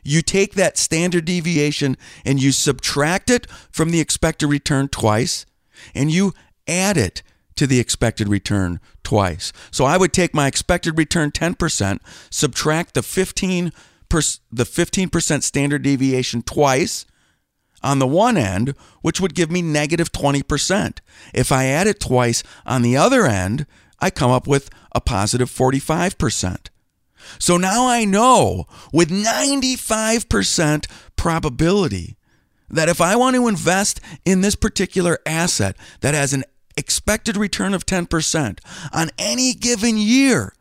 you 0.04 0.20
take 0.20 0.54
that 0.54 0.76
standard 0.76 1.24
deviation 1.24 1.96
and 2.24 2.42
you 2.42 2.52
subtract 2.52 3.30
it 3.30 3.46
from 3.70 3.90
the 3.90 4.00
expected 4.00 4.48
return 4.48 4.88
twice, 4.88 5.46
and 5.94 6.10
you 6.10 6.34
add 6.66 6.96
it 6.96 7.22
to 7.56 7.66
the 7.66 7.78
expected 7.78 8.28
return 8.28 8.80
twice. 9.02 9.52
So 9.70 9.84
I 9.84 9.96
would 9.96 10.12
take 10.12 10.34
my 10.34 10.46
expected 10.46 10.98
return 10.98 11.30
10%, 11.30 11.98
subtract 12.30 12.94
the 12.94 13.02
15 13.02 13.72
the 14.50 14.64
15% 14.64 15.42
standard 15.42 15.82
deviation 15.82 16.42
twice 16.42 17.06
on 17.82 17.98
the 17.98 18.06
one 18.06 18.36
end, 18.36 18.74
which 19.00 19.20
would 19.20 19.34
give 19.34 19.50
me 19.50 19.62
negative 19.62 20.12
20%. 20.12 20.98
If 21.32 21.50
I 21.50 21.64
add 21.64 21.86
it 21.86 21.98
twice 21.98 22.42
on 22.66 22.82
the 22.82 22.94
other 22.96 23.26
end, 23.26 23.66
I 24.00 24.10
come 24.10 24.30
up 24.30 24.46
with 24.46 24.68
a 24.94 25.00
positive 25.00 25.50
45%. 25.50 26.68
So 27.38 27.56
now 27.56 27.86
I 27.86 28.04
know 28.04 28.66
with 28.92 29.10
95% 29.10 30.86
probability 31.16 32.16
that 32.68 32.88
if 32.88 33.00
I 33.00 33.16
want 33.16 33.36
to 33.36 33.48
invest 33.48 34.00
in 34.24 34.40
this 34.40 34.56
particular 34.56 35.18
asset 35.24 35.76
that 36.00 36.14
has 36.14 36.32
an 36.32 36.44
expected 36.76 37.36
return 37.36 37.74
of 37.74 37.86
10% 37.86 38.58
on 38.92 39.10
any 39.18 39.54
given 39.54 39.98
year, 39.98 40.52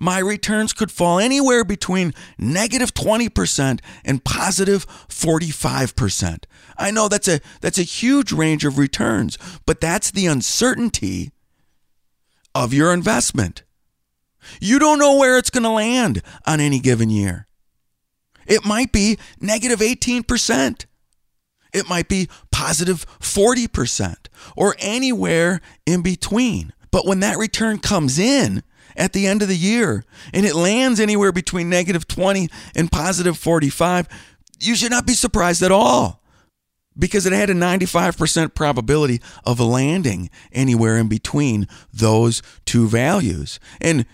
my 0.00 0.18
returns 0.18 0.72
could 0.72 0.90
fall 0.90 1.18
anywhere 1.18 1.64
between 1.64 2.12
negative 2.38 2.92
20% 2.94 3.80
and 4.04 4.24
positive 4.24 4.86
45%. 5.08 6.44
I 6.76 6.90
know 6.90 7.08
that's 7.08 7.28
a 7.28 7.40
that's 7.60 7.78
a 7.78 7.82
huge 7.82 8.32
range 8.32 8.64
of 8.64 8.78
returns, 8.78 9.38
but 9.64 9.80
that's 9.80 10.10
the 10.10 10.26
uncertainty 10.26 11.30
of 12.54 12.74
your 12.74 12.92
investment. 12.92 13.62
You 14.60 14.78
don't 14.78 14.98
know 14.98 15.16
where 15.16 15.38
it's 15.38 15.50
going 15.50 15.64
to 15.64 15.70
land 15.70 16.22
on 16.46 16.60
any 16.60 16.78
given 16.78 17.10
year. 17.10 17.46
It 18.46 18.64
might 18.64 18.92
be 18.92 19.18
negative 19.40 19.80
18%. 19.80 20.86
It 21.76 21.90
might 21.90 22.08
be 22.08 22.28
positive 22.50 23.06
40% 23.20 24.28
or 24.56 24.74
anywhere 24.78 25.60
in 25.84 26.00
between. 26.00 26.72
But 26.90 27.06
when 27.06 27.20
that 27.20 27.36
return 27.36 27.78
comes 27.78 28.18
in 28.18 28.62
at 28.96 29.12
the 29.12 29.26
end 29.26 29.42
of 29.42 29.48
the 29.48 29.56
year 29.56 30.02
and 30.32 30.46
it 30.46 30.54
lands 30.54 30.98
anywhere 30.98 31.32
between 31.32 31.68
negative 31.68 32.08
20 32.08 32.48
and 32.74 32.90
positive 32.90 33.36
45, 33.36 34.08
you 34.58 34.74
should 34.74 34.90
not 34.90 35.06
be 35.06 35.12
surprised 35.12 35.62
at 35.62 35.70
all 35.70 36.22
because 36.98 37.26
it 37.26 37.34
had 37.34 37.50
a 37.50 37.54
95% 37.54 38.54
probability 38.54 39.20
of 39.44 39.60
landing 39.60 40.30
anywhere 40.52 40.96
in 40.96 41.08
between 41.08 41.68
those 41.92 42.40
two 42.64 42.88
values. 42.88 43.60
And 43.82 44.06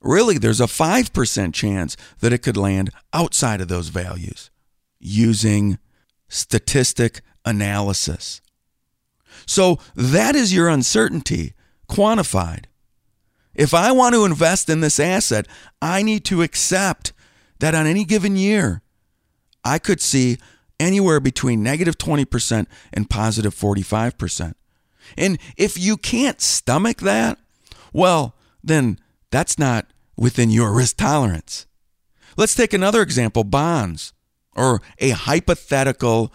really, 0.00 0.38
there's 0.38 0.60
a 0.60 0.64
5% 0.64 1.52
chance 1.52 1.98
that 2.20 2.32
it 2.32 2.38
could 2.38 2.56
land 2.56 2.88
outside 3.12 3.60
of 3.60 3.68
those 3.68 3.88
values 3.88 4.50
using 4.98 5.78
statistic 6.32 7.20
analysis. 7.44 8.40
So 9.46 9.78
that 9.94 10.34
is 10.34 10.52
your 10.52 10.68
uncertainty 10.68 11.54
quantified. 11.88 12.64
If 13.54 13.74
I 13.74 13.92
want 13.92 14.14
to 14.14 14.24
invest 14.24 14.70
in 14.70 14.80
this 14.80 14.98
asset, 14.98 15.46
I 15.80 16.02
need 16.02 16.24
to 16.26 16.42
accept 16.42 17.12
that 17.58 17.74
on 17.74 17.86
any 17.86 18.04
given 18.04 18.36
year, 18.36 18.82
I 19.64 19.78
could 19.78 20.00
see 20.00 20.38
anywhere 20.80 21.20
between 21.20 21.62
negative 21.62 21.98
20% 21.98 22.66
and 22.92 23.10
positive 23.10 23.54
45%. 23.54 24.54
And 25.18 25.38
if 25.56 25.78
you 25.78 25.96
can't 25.96 26.40
stomach 26.40 26.98
that, 26.98 27.38
well, 27.92 28.34
then 28.64 28.98
that's 29.30 29.58
not 29.58 29.86
within 30.16 30.50
your 30.50 30.72
risk 30.72 30.96
tolerance. 30.96 31.66
Let's 32.36 32.54
take 32.54 32.72
another 32.72 33.02
example 33.02 33.44
bonds 33.44 34.14
or 34.56 34.80
a 34.98 35.10
hypothetical 35.10 36.32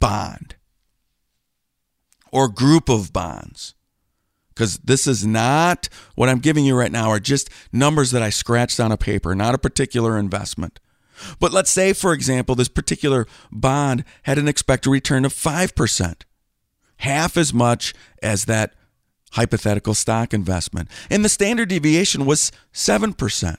bond 0.00 0.56
or 2.30 2.48
group 2.48 2.88
of 2.88 3.12
bonds. 3.12 3.74
Because 4.48 4.78
this 4.78 5.06
is 5.06 5.24
not 5.24 5.88
what 6.14 6.28
I'm 6.28 6.38
giving 6.38 6.64
you 6.64 6.76
right 6.76 6.92
now, 6.92 7.08
are 7.08 7.20
just 7.20 7.48
numbers 7.72 8.10
that 8.10 8.22
I 8.22 8.30
scratched 8.30 8.80
on 8.80 8.92
a 8.92 8.98
paper, 8.98 9.34
not 9.34 9.54
a 9.54 9.58
particular 9.58 10.18
investment. 10.18 10.78
But 11.38 11.52
let's 11.52 11.70
say, 11.70 11.92
for 11.92 12.12
example, 12.12 12.54
this 12.54 12.68
particular 12.68 13.26
bond 13.50 14.04
had 14.24 14.38
an 14.38 14.48
expected 14.48 14.90
return 14.90 15.24
of 15.24 15.32
5%, 15.32 16.22
half 16.98 17.36
as 17.36 17.54
much 17.54 17.94
as 18.22 18.44
that 18.44 18.74
hypothetical 19.32 19.94
stock 19.94 20.34
investment. 20.34 20.88
And 21.10 21.24
the 21.24 21.28
standard 21.28 21.68
deviation 21.68 22.26
was 22.26 22.52
7%. 22.74 23.56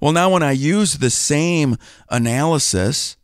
Well, 0.00 0.12
now 0.12 0.30
when 0.30 0.42
I 0.42 0.52
use 0.52 0.98
the 0.98 1.10
same 1.10 1.76
analysis, 2.08 3.16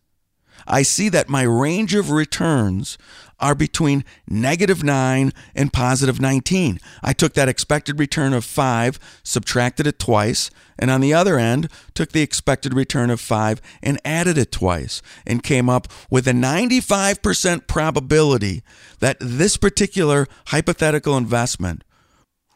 I 0.66 0.82
see 0.82 1.08
that 1.10 1.28
my 1.28 1.42
range 1.42 1.94
of 1.94 2.10
returns 2.10 2.98
are 3.42 3.54
between 3.56 4.04
negative 4.28 4.84
9 4.84 5.32
and 5.54 5.72
positive 5.72 6.20
19. 6.20 6.78
I 7.02 7.12
took 7.12 7.34
that 7.34 7.48
expected 7.48 7.98
return 7.98 8.32
of 8.32 8.44
5, 8.44 8.98
subtracted 9.24 9.86
it 9.86 9.98
twice, 9.98 10.50
and 10.78 10.90
on 10.90 11.00
the 11.00 11.12
other 11.12 11.38
end, 11.38 11.68
took 11.92 12.12
the 12.12 12.22
expected 12.22 12.72
return 12.72 13.10
of 13.10 13.20
5 13.20 13.60
and 13.82 14.00
added 14.04 14.38
it 14.38 14.52
twice, 14.52 15.02
and 15.26 15.42
came 15.42 15.68
up 15.68 15.88
with 16.08 16.28
a 16.28 16.32
95% 16.32 17.66
probability 17.66 18.62
that 19.00 19.16
this 19.20 19.56
particular 19.56 20.28
hypothetical 20.46 21.16
investment 21.16 21.82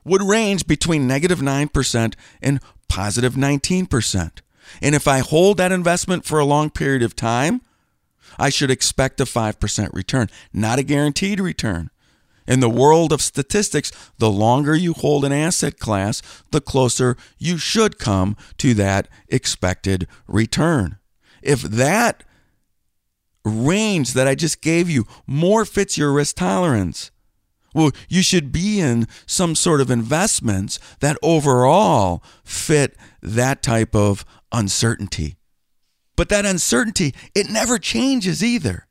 would 0.05 0.23
range 0.23 0.69
between 0.69 1.09
negative 1.09 1.41
9% 1.41 2.15
and 2.41 2.61
positive 2.89 3.35
19%. 3.35 4.31
And 4.81 4.95
if 4.95 5.09
I 5.09 5.19
hold 5.19 5.57
that 5.57 5.73
investment 5.73 6.25
for 6.25 6.39
a 6.39 6.45
long 6.45 6.71
period 6.71 7.03
of 7.03 7.17
time, 7.17 7.61
I 8.39 8.51
should 8.51 8.71
expect 8.71 9.21
a 9.21 9.25
5% 9.25 9.93
return, 9.93 10.29
not 10.53 10.79
a 10.79 10.83
guaranteed 10.83 11.41
return. 11.41 11.91
In 12.47 12.61
the 12.61 12.69
world 12.71 13.13
of 13.13 13.23
statistics, 13.23 13.91
the 14.19 14.31
longer 14.31 14.75
you 14.75 14.93
hold 14.93 15.25
an 15.25 15.33
asset 15.33 15.79
class, 15.79 16.23
the 16.53 16.61
closer 16.61 17.17
you 17.39 17.59
should 17.59 17.99
come 17.99 18.37
to 18.59 18.73
that 18.75 19.09
expected 19.29 20.07
return. 20.29 20.99
If 21.43 21.63
that 21.63 22.23
range 23.45 24.13
that 24.13 24.29
I 24.29 24.35
just 24.35 24.61
gave 24.61 24.89
you 24.89 25.07
more 25.27 25.65
fits 25.65 25.99
your 25.99 26.13
risk 26.13 26.37
tolerance, 26.37 27.11
Well, 27.75 27.91
you 28.09 28.23
should 28.23 28.53
be 28.53 28.81
in 28.81 29.07
some 29.27 29.55
sort 29.55 29.83
of 29.83 29.91
investments 29.91 30.79
that 31.01 31.19
overall 31.23 32.23
fit 32.43 32.97
that 33.21 33.63
type 33.63 33.95
of 33.95 34.25
uncertainty. 34.51 35.37
But 36.17 36.29
that 36.31 36.47
uncertainty, 36.47 37.15
it 37.35 37.51
never 37.51 37.79
changes 37.79 38.43
either. 38.43 38.87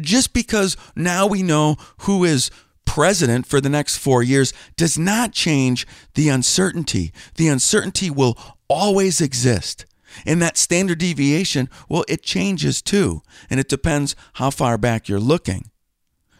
Just 0.00 0.32
because 0.32 0.76
now 0.94 1.26
we 1.26 1.42
know 1.42 1.76
who 2.02 2.24
is 2.24 2.50
president 2.86 3.46
for 3.46 3.60
the 3.60 3.68
next 3.68 3.98
four 3.98 4.22
years 4.22 4.52
does 4.76 4.98
not 4.98 5.32
change 5.32 5.86
the 6.14 6.28
uncertainty. 6.28 7.12
The 7.36 7.48
uncertainty 7.48 8.10
will 8.10 8.38
always 8.68 9.20
exist. 9.20 9.84
And 10.26 10.40
that 10.42 10.58
standard 10.58 10.98
deviation, 10.98 11.68
well, 11.88 12.04
it 12.08 12.22
changes 12.22 12.82
too. 12.82 13.22
And 13.48 13.60
it 13.60 13.68
depends 13.68 14.16
how 14.34 14.50
far 14.50 14.76
back 14.76 15.08
you're 15.08 15.20
looking. 15.20 15.70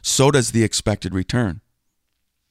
So 0.02 0.30
does 0.30 0.52
the 0.52 0.64
expected 0.64 1.14
return. 1.14 1.60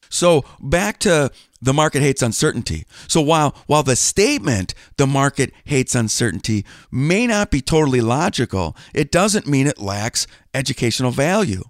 So 0.09 0.43
back 0.59 0.99
to 0.99 1.31
the 1.61 1.73
market 1.73 2.01
hates 2.01 2.21
uncertainty. 2.21 2.85
So 3.07 3.21
while 3.21 3.55
while 3.67 3.83
the 3.83 3.95
statement 3.95 4.73
the 4.97 5.07
market 5.07 5.53
hates 5.65 5.93
uncertainty 5.95 6.65
may 6.91 7.27
not 7.27 7.51
be 7.51 7.61
totally 7.61 8.01
logical, 8.01 8.75
it 8.93 9.11
doesn't 9.11 9.47
mean 9.47 9.67
it 9.67 9.79
lacks 9.79 10.25
educational 10.53 11.11
value. 11.11 11.63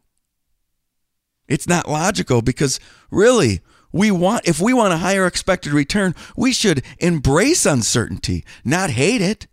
It's 1.47 1.67
not 1.67 1.89
logical 1.89 2.41
because 2.41 2.79
really 3.11 3.61
we 3.91 4.11
want 4.11 4.47
if 4.47 4.61
we 4.61 4.73
want 4.73 4.93
a 4.93 4.97
higher 4.97 5.25
expected 5.25 5.73
return, 5.73 6.15
we 6.37 6.53
should 6.53 6.83
embrace 6.99 7.65
uncertainty, 7.65 8.45
not 8.63 8.91
hate 8.91 9.21
it. 9.21 9.47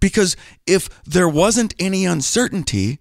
Because 0.00 0.36
if 0.66 0.88
there 1.04 1.28
wasn't 1.28 1.74
any 1.78 2.06
uncertainty, 2.06 2.98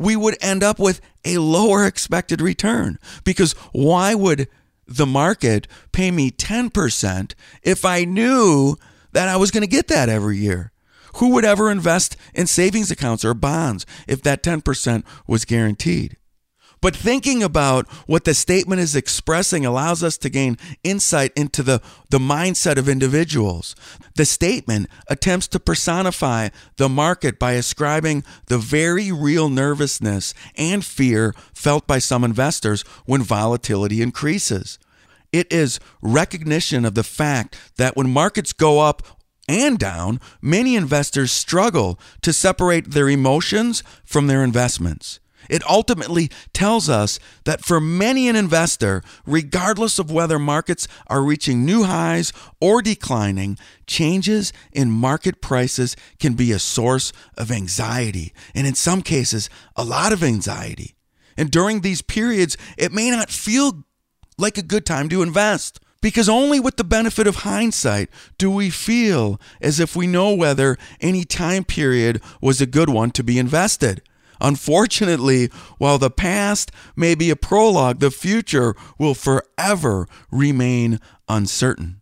we 0.00 0.16
would 0.16 0.36
end 0.40 0.64
up 0.64 0.78
with 0.80 1.00
a 1.24 1.38
lower 1.38 1.86
expected 1.86 2.40
return. 2.40 2.98
Because 3.22 3.52
why 3.72 4.14
would 4.14 4.48
the 4.86 5.06
market 5.06 5.68
pay 5.92 6.10
me 6.10 6.30
10% 6.30 7.34
if 7.62 7.84
I 7.84 8.04
knew 8.04 8.76
that 9.12 9.28
I 9.28 9.36
was 9.36 9.50
going 9.50 9.60
to 9.60 9.68
get 9.68 9.88
that 9.88 10.08
every 10.08 10.38
year? 10.38 10.72
Who 11.16 11.30
would 11.34 11.44
ever 11.44 11.70
invest 11.70 12.16
in 12.34 12.46
savings 12.46 12.90
accounts 12.90 13.24
or 13.24 13.34
bonds 13.34 13.84
if 14.08 14.22
that 14.22 14.42
10% 14.42 15.04
was 15.26 15.44
guaranteed? 15.44 16.16
But 16.80 16.96
thinking 16.96 17.42
about 17.42 17.86
what 18.06 18.24
the 18.24 18.32
statement 18.32 18.80
is 18.80 18.96
expressing 18.96 19.66
allows 19.66 20.02
us 20.02 20.16
to 20.18 20.30
gain 20.30 20.56
insight 20.82 21.32
into 21.36 21.62
the, 21.62 21.82
the 22.08 22.18
mindset 22.18 22.78
of 22.78 22.88
individuals. 22.88 23.76
The 24.16 24.24
statement 24.24 24.88
attempts 25.08 25.46
to 25.48 25.60
personify 25.60 26.48
the 26.76 26.88
market 26.88 27.38
by 27.38 27.52
ascribing 27.52 28.24
the 28.46 28.58
very 28.58 29.12
real 29.12 29.50
nervousness 29.50 30.32
and 30.56 30.84
fear 30.84 31.34
felt 31.52 31.86
by 31.86 31.98
some 31.98 32.24
investors 32.24 32.82
when 33.04 33.22
volatility 33.22 34.00
increases. 34.00 34.78
It 35.32 35.52
is 35.52 35.80
recognition 36.00 36.84
of 36.84 36.94
the 36.94 37.04
fact 37.04 37.56
that 37.76 37.94
when 37.96 38.10
markets 38.10 38.52
go 38.52 38.80
up 38.80 39.02
and 39.46 39.78
down, 39.78 40.20
many 40.40 40.76
investors 40.76 41.30
struggle 41.30 42.00
to 42.22 42.32
separate 42.32 42.92
their 42.92 43.08
emotions 43.08 43.82
from 44.04 44.28
their 44.28 44.42
investments. 44.42 45.20
It 45.48 45.68
ultimately 45.68 46.30
tells 46.52 46.88
us 46.88 47.18
that 47.44 47.64
for 47.64 47.80
many 47.80 48.28
an 48.28 48.36
investor, 48.36 49.02
regardless 49.26 49.98
of 49.98 50.10
whether 50.10 50.38
markets 50.38 50.86
are 51.06 51.22
reaching 51.22 51.64
new 51.64 51.84
highs 51.84 52.32
or 52.60 52.82
declining, 52.82 53.58
changes 53.86 54.52
in 54.72 54.90
market 54.90 55.40
prices 55.40 55.96
can 56.18 56.34
be 56.34 56.52
a 56.52 56.58
source 56.58 57.12
of 57.36 57.50
anxiety, 57.50 58.32
and 58.54 58.66
in 58.66 58.74
some 58.74 59.02
cases, 59.02 59.50
a 59.76 59.84
lot 59.84 60.12
of 60.12 60.22
anxiety. 60.22 60.94
And 61.36 61.50
during 61.50 61.80
these 61.80 62.02
periods, 62.02 62.56
it 62.76 62.92
may 62.92 63.10
not 63.10 63.30
feel 63.30 63.84
like 64.36 64.58
a 64.58 64.62
good 64.62 64.84
time 64.84 65.08
to 65.08 65.22
invest. 65.22 65.80
Because 66.02 66.30
only 66.30 66.58
with 66.58 66.76
the 66.76 66.84
benefit 66.84 67.26
of 67.26 67.36
hindsight 67.36 68.08
do 68.38 68.50
we 68.50 68.70
feel 68.70 69.38
as 69.60 69.78
if 69.78 69.94
we 69.94 70.06
know 70.06 70.34
whether 70.34 70.78
any 71.00 71.24
time 71.24 71.62
period 71.62 72.22
was 72.40 72.60
a 72.60 72.66
good 72.66 72.88
one 72.88 73.10
to 73.12 73.22
be 73.22 73.38
invested. 73.38 74.02
Unfortunately, 74.40 75.48
while 75.78 75.98
the 75.98 76.10
past 76.10 76.70
may 76.96 77.14
be 77.14 77.30
a 77.30 77.36
prologue, 77.36 78.00
the 78.00 78.10
future 78.10 78.74
will 78.98 79.14
forever 79.14 80.06
remain 80.30 81.00
uncertain. 81.28 82.00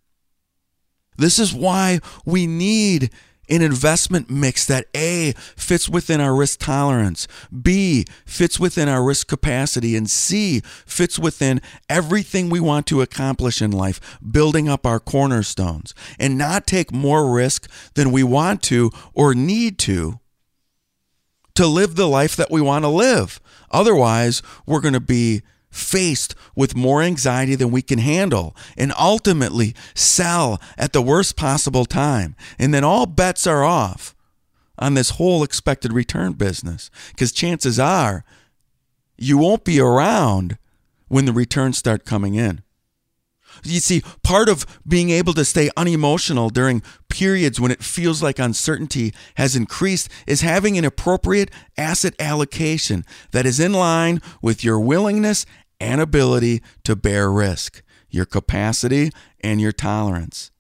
This 1.17 1.39
is 1.39 1.53
why 1.53 2.01
we 2.25 2.47
need 2.47 3.11
an 3.51 3.63
investment 3.63 4.31
mix 4.31 4.67
that 4.67 4.87
A 4.95 5.33
fits 5.57 5.89
within 5.89 6.21
our 6.21 6.35
risk 6.35 6.61
tolerance, 6.61 7.27
B 7.63 8.05
fits 8.27 8.61
within 8.61 8.89
our 8.89 9.03
risk 9.03 9.27
capacity, 9.27 9.97
and 9.97 10.09
C 10.11 10.61
fits 10.87 11.19
within 11.19 11.61
everything 11.89 12.51
we 12.51 12.61
want 12.61 12.87
to 12.89 13.01
accomplish 13.01 13.63
in 13.63 13.71
life, 13.71 14.19
building 14.23 14.69
up 14.69 14.87
our 14.87 15.01
cornerstones, 15.01 15.95
and 16.19 16.37
not 16.37 16.67
take 16.67 16.93
more 16.93 17.33
risk 17.33 17.69
than 17.95 18.13
we 18.13 18.23
want 18.23 18.63
to 18.65 18.91
or 19.15 19.35
need 19.35 19.79
to 19.81 20.21
to 21.59 21.67
live 21.67 21.97
the 21.97 22.09
life 22.09 22.37
that 22.37 22.53
we 22.53 22.61
want 22.61 22.85
to 22.85 22.89
live. 22.89 23.41
Otherwise, 23.73 24.43
we're 24.65 24.81
going 24.81 24.95
to 24.95 25.01
be 25.01 25.43
faced 25.71 26.37
with 26.55 26.77
more 26.77 27.03
anxiety 27.03 27.57
than 27.57 27.73
we 27.73 27.83
can 27.83 27.99
handle 27.99 28.55
and 28.77 28.93
ultimately 28.97 29.75
sell 29.93 30.61
at 30.77 30.93
the 30.93 31.03
worst 31.03 31.35
possible 31.35 31.85
time. 31.85 32.37
And 32.61 32.73
then 32.73 32.85
all 32.85 33.07
bets 33.07 33.45
are 33.45 33.65
off 33.65 34.15
on 34.79 34.95
this 34.95 35.11
whole 35.11 35.43
expected 35.43 35.93
return 35.93 36.35
business 36.35 36.93
because 37.09 37.33
chances 37.33 37.81
are 37.81 38.25
you 39.17 39.37
won't 39.37 39.65
be 39.65 39.81
around 39.81 40.59
when 41.09 41.25
the 41.25 41.33
returns 41.33 41.77
start 41.77 42.05
coming 42.05 42.37
in. 42.37 42.63
You 43.65 43.81
see, 43.81 44.03
part 44.23 44.49
of 44.49 44.67
being 44.87 45.11
able 45.11 45.35
to 45.35 45.45
stay 45.45 45.71
unemotional 45.77 46.51
during 46.51 46.83
periods 47.09 47.61
when 47.61 47.71
it 47.71 47.83
feels 47.83 48.23
like 48.23 48.39
uncertainty 48.39 49.13
has 49.37 49.57
increased 49.57 50.09
is 50.27 50.41
having 50.43 50.79
an 50.79 50.85
appropriate 50.85 51.51
asset 51.77 52.15
allocation 52.19 53.05
that 53.33 53.47
is 53.47 53.61
in 53.61 53.73
line 53.73 54.21
with 54.43 54.65
your 54.65 54.79
willingness 54.79 55.47
and 55.81 56.01
ability 56.01 56.63
to 56.85 56.97
bear 56.97 57.31
risk, 57.31 57.83
your 58.11 58.25
capacity 58.25 59.11
and 59.41 59.61
your 59.61 59.73
tolerance. 59.73 60.51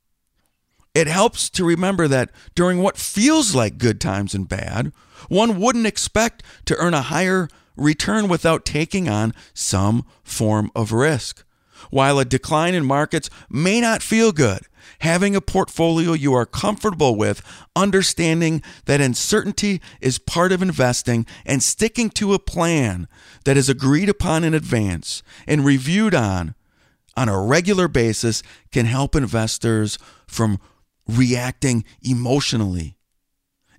It 0.94 1.06
helps 1.06 1.50
to 1.50 1.64
remember 1.64 2.08
that 2.08 2.30
during 2.54 2.82
what 2.82 2.96
feels 2.96 3.54
like 3.54 3.78
good 3.78 4.00
times 4.00 4.34
and 4.34 4.48
bad, 4.48 4.92
one 5.28 5.61
wouldn't 5.61 5.87
expect 5.87 6.42
to 6.66 6.76
earn 6.76 6.94
a 6.94 7.02
higher 7.02 7.48
return 7.76 8.28
without 8.28 8.64
taking 8.64 9.08
on 9.08 9.32
some 9.54 10.04
form 10.24 10.70
of 10.74 10.92
risk. 10.92 11.44
While 11.90 12.18
a 12.18 12.24
decline 12.24 12.74
in 12.74 12.84
markets 12.84 13.30
may 13.48 13.80
not 13.80 14.02
feel 14.02 14.32
good, 14.32 14.60
having 15.00 15.36
a 15.36 15.40
portfolio 15.40 16.12
you 16.12 16.34
are 16.34 16.46
comfortable 16.46 17.14
with, 17.14 17.42
understanding 17.76 18.62
that 18.86 19.00
uncertainty 19.00 19.80
is 20.00 20.18
part 20.18 20.52
of 20.52 20.62
investing, 20.62 21.26
and 21.46 21.62
sticking 21.62 22.10
to 22.10 22.34
a 22.34 22.38
plan 22.38 23.08
that 23.44 23.56
is 23.56 23.68
agreed 23.68 24.08
upon 24.08 24.44
in 24.44 24.54
advance 24.54 25.22
and 25.46 25.64
reviewed 25.64 26.14
on 26.14 26.54
on 27.16 27.28
a 27.28 27.40
regular 27.40 27.88
basis 27.88 28.44
can 28.70 28.86
help 28.86 29.16
investors 29.16 29.98
from 30.28 30.58
reacting 31.08 31.84
emotionally. 32.00 32.96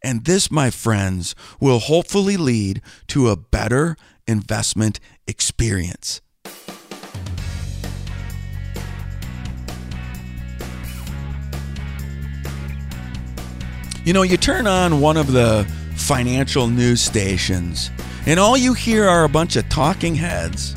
And 0.04 0.26
this, 0.26 0.52
my 0.52 0.70
friends, 0.70 1.36
will 1.60 1.80
hopefully 1.80 2.36
lead 2.36 2.82
to 3.08 3.30
a 3.30 3.38
better 3.38 3.96
investment 4.28 5.00
experience. 5.26 6.22
You 14.10 14.14
know, 14.14 14.24
you 14.24 14.38
turn 14.38 14.66
on 14.66 15.02
one 15.02 15.18
of 15.18 15.34
the 15.34 15.72
financial 15.96 16.68
news 16.68 17.00
stations, 17.00 17.92
and 18.26 18.40
all 18.40 18.58
you 18.58 18.74
hear 18.74 19.08
are 19.08 19.24
a 19.24 19.30
bunch 19.30 19.56
of 19.56 19.70
talking 19.70 20.16
heads 20.16 20.74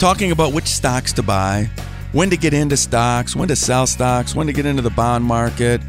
talking 0.00 0.32
about 0.32 0.52
which 0.52 0.66
stocks 0.66 1.12
to 1.12 1.22
buy, 1.22 1.70
when 2.10 2.30
to 2.30 2.36
get 2.36 2.52
into 2.52 2.76
stocks, 2.76 3.36
when 3.36 3.46
to 3.46 3.54
sell 3.54 3.86
stocks, 3.86 4.34
when 4.34 4.48
to 4.48 4.52
get 4.52 4.66
into 4.66 4.82
the 4.82 4.90
bond 4.90 5.24
market, 5.24 5.80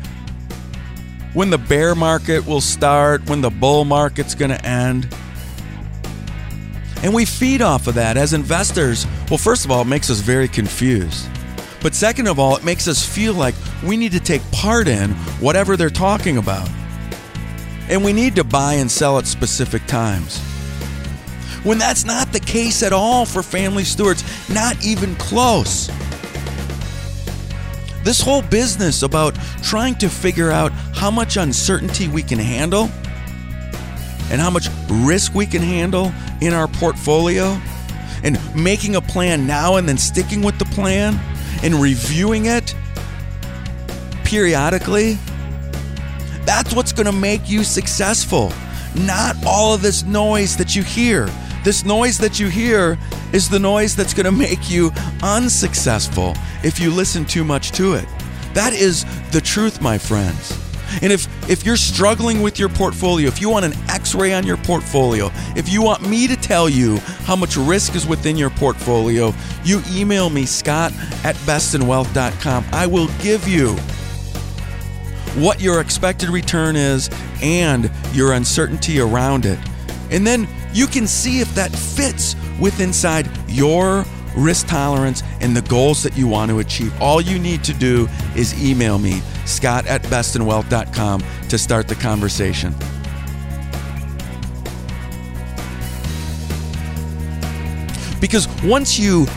when 1.33 1.49
the 1.49 1.57
bear 1.57 1.95
market 1.95 2.45
will 2.45 2.61
start, 2.61 3.27
when 3.27 3.41
the 3.41 3.49
bull 3.49 3.83
market's 3.83 4.35
going 4.35 4.51
to 4.51 4.63
end. 4.63 5.09
And 7.01 7.11
we 7.11 7.25
feed 7.25 7.63
off 7.63 7.87
of 7.87 7.95
that 7.95 8.17
as 8.17 8.33
investors. 8.33 9.07
Well, 9.31 9.39
first 9.39 9.65
of 9.65 9.71
all, 9.71 9.81
it 9.81 9.87
makes 9.87 10.11
us 10.11 10.19
very 10.19 10.47
confused. 10.47 11.27
But 11.85 11.93
second 11.93 12.25
of 12.25 12.39
all, 12.39 12.55
it 12.57 12.63
makes 12.63 12.87
us 12.87 13.05
feel 13.05 13.35
like 13.35 13.53
we 13.83 13.95
need 13.95 14.13
to 14.13 14.19
take 14.19 14.41
part 14.51 14.87
in 14.87 15.11
whatever 15.39 15.77
they're 15.77 15.91
talking 15.91 16.37
about. 16.37 16.67
And 17.89 18.03
we 18.03 18.11
need 18.11 18.37
to 18.37 18.43
buy 18.43 18.73
and 18.73 18.89
sell 18.89 19.19
at 19.19 19.27
specific 19.27 19.85
times. 19.85 20.39
When 21.63 21.77
that's 21.77 22.03
not 22.03 22.33
the 22.33 22.39
case 22.39 22.81
at 22.81 22.91
all 22.91 23.23
for 23.23 23.43
family 23.43 23.83
stewards, 23.83 24.23
not 24.49 24.83
even 24.83 25.15
close. 25.17 25.91
This 28.03 28.19
whole 28.19 28.41
business 28.41 29.03
about 29.03 29.35
trying 29.61 29.93
to 29.99 30.09
figure 30.09 30.49
out 30.49 30.71
how 30.71 31.11
much 31.11 31.37
uncertainty 31.37 32.07
we 32.07 32.23
can 32.23 32.39
handle 32.39 32.89
and 34.31 34.41
how 34.41 34.49
much 34.49 34.69
risk 34.89 35.35
we 35.35 35.45
can 35.45 35.61
handle 35.61 36.11
in 36.41 36.51
our 36.51 36.67
portfolio 36.67 37.61
and 38.23 38.39
making 38.55 38.95
a 38.95 39.01
plan 39.01 39.45
now 39.45 39.75
and 39.75 39.87
then 39.87 39.99
sticking 39.99 40.41
with 40.41 40.57
the 40.57 40.65
plan 40.65 41.19
and 41.63 41.75
reviewing 41.75 42.45
it 42.45 42.75
periodically, 44.23 45.17
that's 46.45 46.73
what's 46.73 46.93
going 46.93 47.05
to 47.05 47.11
make 47.11 47.49
you 47.49 47.63
successful. 47.63 48.51
Not 48.95 49.35
all 49.45 49.73
of 49.73 49.81
this 49.81 50.03
noise 50.03 50.55
that 50.57 50.75
you 50.75 50.83
hear. 50.83 51.29
This 51.63 51.83
noise 51.83 52.17
that 52.19 52.39
you 52.39 52.47
hear 52.47 52.97
is 53.33 53.49
the 53.49 53.59
noise 53.59 53.95
that's 53.95 54.13
going 54.13 54.25
to 54.25 54.31
make 54.31 54.69
you 54.69 54.91
unsuccessful 55.23 56.33
if 56.63 56.79
you 56.79 56.91
listen 56.91 57.25
too 57.25 57.43
much 57.43 57.71
to 57.71 57.93
it. 57.93 58.05
That 58.53 58.73
is 58.73 59.05
the 59.31 59.41
truth, 59.41 59.81
my 59.81 59.97
friends. 59.97 60.64
And 61.01 61.11
if 61.11 61.27
if 61.49 61.65
you're 61.65 61.77
struggling 61.77 62.41
with 62.41 62.59
your 62.59 62.69
portfolio, 62.69 63.27
if 63.27 63.41
you 63.41 63.49
want 63.49 63.65
an 63.65 63.73
x-ray 63.89 64.33
on 64.33 64.45
your 64.45 64.57
portfolio, 64.57 65.31
if 65.55 65.69
you 65.69 65.81
want 65.81 66.07
me 66.07 66.27
to 66.27 66.35
tell 66.35 66.67
you 66.69 66.97
how 67.25 67.35
much 67.35 67.57
risk 67.57 67.95
is 67.95 68.05
within 68.07 68.37
your 68.37 68.49
portfolio, 68.49 69.33
you 69.63 69.81
email 69.91 70.29
me 70.29 70.45
scott 70.45 70.91
at 71.23 71.35
bestinwealth.com. 71.45 72.65
I 72.71 72.87
will 72.87 73.07
give 73.21 73.47
you 73.47 73.75
what 75.35 75.59
your 75.59 75.81
expected 75.81 76.29
return 76.29 76.75
is 76.75 77.09
and 77.41 77.91
your 78.13 78.33
uncertainty 78.33 78.99
around 78.99 79.45
it. 79.45 79.59
And 80.11 80.25
then 80.25 80.47
you 80.73 80.87
can 80.87 81.07
see 81.07 81.39
if 81.41 81.53
that 81.55 81.71
fits 81.71 82.35
with 82.59 82.79
inside 82.79 83.29
your 83.47 84.05
risk 84.35 84.67
tolerance 84.67 85.23
and 85.41 85.55
the 85.55 85.61
goals 85.63 86.03
that 86.03 86.17
you 86.17 86.27
want 86.27 86.49
to 86.51 86.59
achieve. 86.59 86.93
All 87.01 87.21
you 87.21 87.39
need 87.39 87.63
to 87.65 87.73
do 87.73 88.07
is 88.35 88.53
email 88.63 88.97
me, 88.97 89.21
scott 89.45 89.85
at 89.87 90.03
bestinwealth.com, 90.03 91.23
to 91.49 91.57
start 91.57 91.87
the 91.87 91.95
conversation. 91.95 92.73
Because 98.19 98.47
once 98.63 98.97
you 98.97 99.27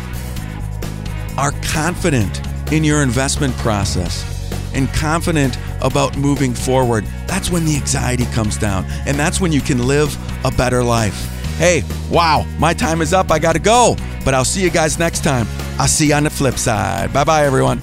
are 1.37 1.52
confident 1.62 2.40
in 2.72 2.82
your 2.84 3.02
investment 3.02 3.54
process 3.56 4.50
and 4.74 4.88
confident 4.94 5.58
about 5.82 6.16
moving 6.16 6.54
forward, 6.54 7.04
that's 7.26 7.50
when 7.50 7.64
the 7.64 7.76
anxiety 7.76 8.24
comes 8.26 8.56
down. 8.56 8.84
And 9.06 9.18
that's 9.18 9.40
when 9.40 9.52
you 9.52 9.61
can 9.61 9.87
live 9.87 10.16
a 10.44 10.50
better 10.50 10.82
life. 10.82 11.14
Hey, 11.58 11.82
wow, 12.11 12.46
my 12.58 12.72
time 12.72 13.02
is 13.02 13.12
up. 13.12 13.30
I 13.30 13.38
got 13.38 13.54
to 13.54 13.58
go. 13.58 13.96
But 14.24 14.35
I'll 14.35 14.44
see 14.44 14.62
you 14.62 14.70
guys 14.70 14.98
next 14.98 15.24
time. 15.24 15.46
I'll 15.78 15.88
see 15.88 16.09
you 16.09 16.14
on 16.14 16.24
the 16.24 16.31
flip 16.31 16.59
side. 16.59 17.12
Bye 17.12 17.24
bye, 17.24 17.44
everyone. 17.44 17.83